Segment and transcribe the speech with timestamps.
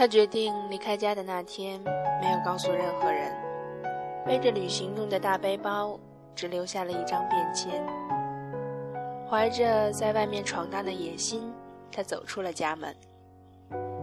[0.00, 1.78] 他决定离开家的那天，
[2.22, 3.30] 没有告诉任何人，
[4.24, 6.00] 背着旅行用的大背包，
[6.34, 7.86] 只留下了一张便签。
[9.28, 11.52] 怀着在外面闯荡的野心，
[11.92, 12.96] 他走出了家门。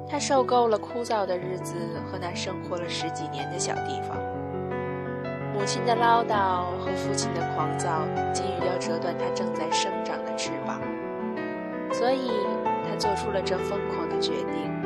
[0.07, 1.73] 他受够了枯燥的日子
[2.05, 4.15] 和那生活了十几年的小地方。
[5.55, 10.79] 母亲的唠叨和父亲的狂躁，急于要折断他正在生长的翅膀，
[11.91, 12.29] 所以
[12.87, 14.76] 他做出了这疯狂的决定。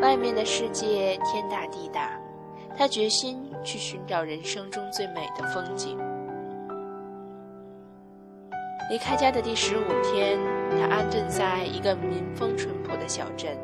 [0.00, 2.18] 外面的世界天大地大，
[2.76, 5.98] 他决心去寻找人生中最美的风景。
[8.90, 10.38] 离开家的第十五天，
[10.72, 13.56] 他安顿在一个民风淳朴的小镇，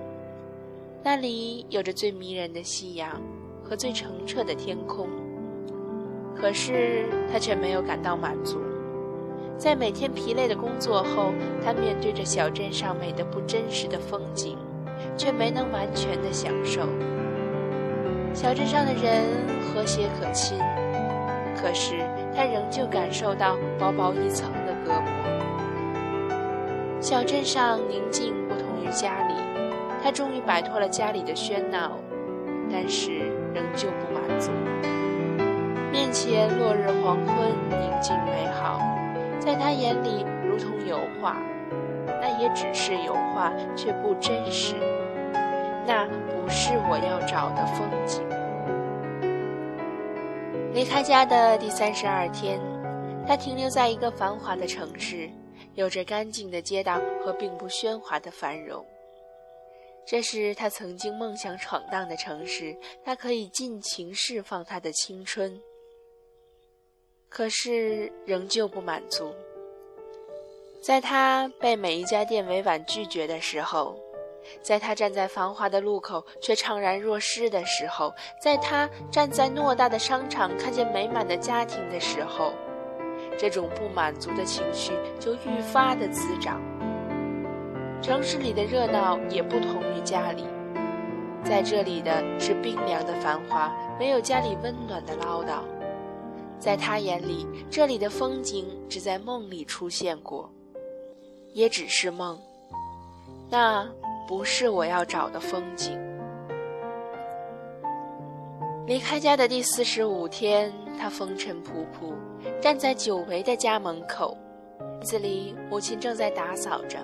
[1.03, 3.21] 那里有着最迷人的夕阳
[3.63, 5.09] 和最澄澈的天空。
[6.35, 8.59] 可是他却没有感到满足，
[9.59, 14.57] 在每天疲累的工作后，他面对着小镇上美的不真实的风景，
[15.17, 16.83] 却没能完全的享受。
[18.33, 19.25] 小镇上的人
[19.61, 20.59] 和谐可亲，
[21.57, 21.95] 可是
[22.35, 25.11] 他仍旧感受到薄薄一层的隔膜。
[27.01, 29.35] 小镇上宁静不同于家里，
[30.03, 31.99] 他终于摆脱了家里的喧闹，
[32.71, 33.19] 但是
[33.55, 34.51] 仍旧不满足。
[35.91, 38.81] 面前落日黄昏，宁静美好，
[39.41, 41.37] 在他眼里如同油画，
[42.21, 44.75] 那也只是油画，却不真实。
[45.87, 48.23] 那不是我要找的风景。
[50.73, 52.61] 离开家的第三十二天，
[53.27, 55.29] 他停留在一个繁华的城市，
[55.75, 58.85] 有着干净的街道和并不喧哗的繁荣。
[60.07, 65.61] 这是他曾经梦想闯荡的城市，他可以尽情释放他的青春。
[67.29, 69.33] 可是仍旧不满足。
[70.81, 73.95] 在他被每一家店委婉拒绝的时候，
[74.63, 78.11] 在他站在繁华的路口却怅然若失的时候，
[78.43, 82.55] 在他站在偌大的商场看见美满的家庭的时候，
[83.39, 86.59] 这种不满足的情绪就愈发的滋长。
[88.01, 90.47] 城市里的热闹也不同于家里，
[91.45, 95.61] 在这里的是冰凉的繁华，没有家里温暖的唠叨。
[96.59, 100.51] 在他眼里，这里的风景只在梦里出现过，
[101.53, 102.39] 也只是梦。
[103.51, 103.87] 那
[104.29, 105.99] 不是我要找的风景。
[108.87, 112.15] 离开家的第四十五天，他风尘仆仆，
[112.61, 114.37] 站在久违的家门口，
[115.03, 116.99] 子里母亲正在打扫着，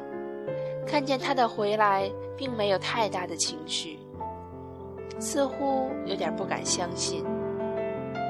[0.86, 3.98] 看见他的回来，并没有太大的情绪，
[5.18, 7.24] 似乎有点不敢相信。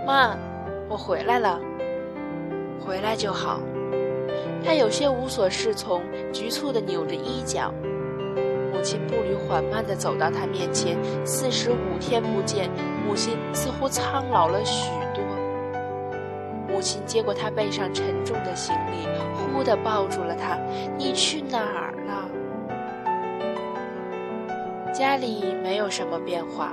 [0.06, 0.37] 妈。
[0.88, 1.60] 我回来了，
[2.78, 3.60] 回来就好。
[4.66, 7.72] 他有些无所适从，局促地扭着衣角。
[8.72, 10.99] 母亲步履缓慢地走到他面前。
[11.25, 12.69] 四十五天不见，
[13.06, 15.22] 母亲似乎苍老了许多。
[16.69, 19.06] 母亲接过他背上沉重的行李，
[19.54, 20.59] 忽地抱住了他
[20.98, 22.28] ：“你去哪儿了？”
[24.93, 26.72] 家里没有什么变化。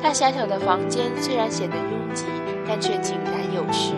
[0.00, 2.26] 他狭小的房间虽然显得拥挤。
[2.70, 3.94] 但却井然有序。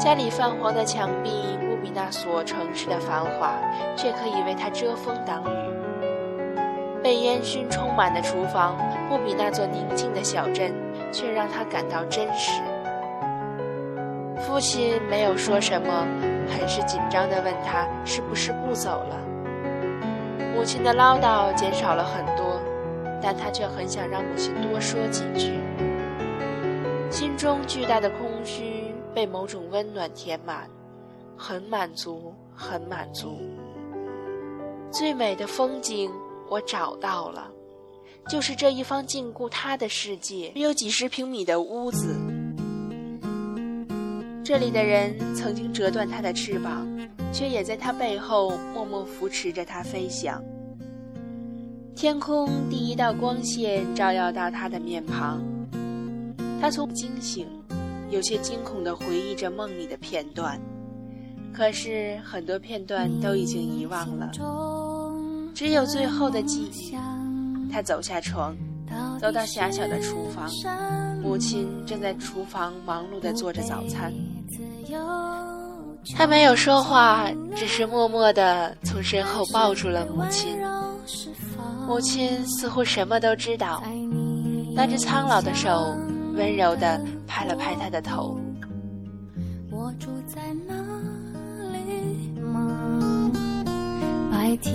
[0.00, 1.55] 家里泛黄的墙壁
[1.86, 3.54] 比那所城市的繁华，
[3.94, 5.76] 却可以为他遮风挡雨。
[7.00, 8.76] 被烟熏充满的厨房
[9.08, 10.74] 不比那座宁静的小镇，
[11.12, 12.60] 却让他感到真实。
[14.38, 16.04] 父亲没有说什么，
[16.48, 19.16] 很是紧张地问他是不是不走了。
[20.56, 22.60] 母亲的唠叨减少了很多，
[23.22, 25.52] 但他却很想让母亲多说几句。
[27.12, 30.68] 心中巨大的空虚被某种温暖填满，
[31.36, 33.38] 很满足，很满足。
[34.90, 36.10] 最美的风景
[36.48, 37.50] 我找到了，
[38.28, 42.16] 就是这一方禁锢他的世界，只有几十平米的屋子。
[44.42, 46.86] 这里的人曾经折断他的翅膀，
[47.32, 50.42] 却也在他背后默默扶持着他飞翔。
[51.96, 55.42] 天空第一道光线照耀到他的面庞。
[56.60, 57.46] 他从惊醒，
[58.08, 60.60] 有些惊恐地回忆着梦里的片段，
[61.56, 64.30] 可是很多片段都已经遗忘了，
[65.54, 66.94] 只有最后的记忆。
[67.72, 68.54] 他走下床，
[69.18, 70.50] 走到狭小的厨房，
[71.22, 74.12] 母亲正在厨房忙碌地做着早餐。
[76.14, 80.58] 他没有说话，只是默默地从身后抱住了母亲。
[81.88, 83.82] 母亲似乎什么都知道，
[84.74, 85.96] 那只苍老的手。
[86.34, 88.38] 温柔地拍了拍他的头。
[89.70, 90.75] 我住在哪
[94.56, 94.72] 白天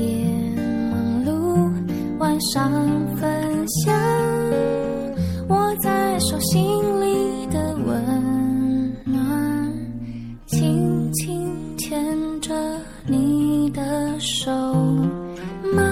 [0.92, 1.72] 忙碌，
[2.20, 2.72] 晚上
[3.16, 3.98] 分享
[5.48, 6.62] 我在手心
[7.02, 9.74] 里的温暖，
[10.46, 12.54] 轻轻牵着
[13.08, 13.82] 你的
[14.20, 14.52] 手，
[15.74, 15.84] 漫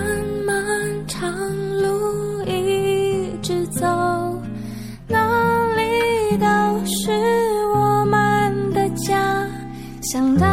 [0.46, 1.28] 漫长
[1.82, 3.88] 路一直走，
[5.08, 5.18] 哪
[5.76, 6.46] 里都
[6.86, 7.10] 是
[7.74, 9.48] 我们的家。
[10.04, 10.48] 想到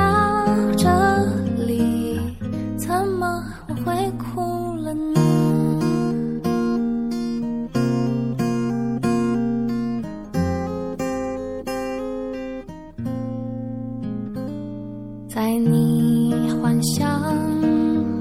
[15.37, 17.21] 在你幻想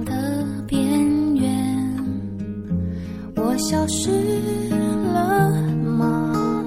[0.04, 0.84] 的边
[1.38, 1.98] 缘，
[3.38, 4.12] 我消失
[5.14, 5.50] 了
[5.98, 6.66] 吗？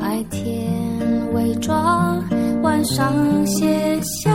[0.00, 0.70] 白天
[1.34, 2.22] 伪装，
[2.62, 4.30] 晚上卸下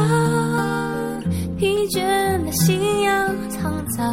[1.55, 2.03] 疲倦
[2.43, 4.03] 的信仰，藏在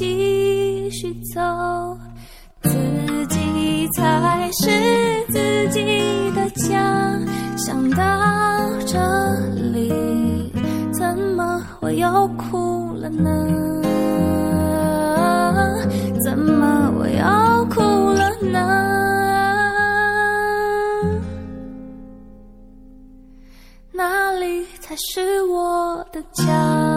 [0.00, 0.39] 哭
[0.90, 1.40] 继续走，
[2.62, 2.70] 自
[3.28, 7.16] 己才是自己的家。
[7.56, 8.02] 想到
[8.84, 8.98] 这
[9.72, 10.52] 里，
[10.92, 13.30] 怎么会又哭了呢？
[16.24, 18.58] 怎么我又哭了呢？
[23.92, 26.89] 哪里才是我的家？